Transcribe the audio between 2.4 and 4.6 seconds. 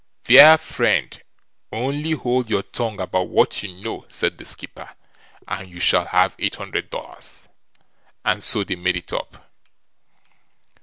your tongue about what you know", said the